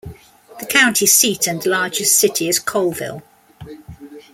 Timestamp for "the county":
0.59-1.05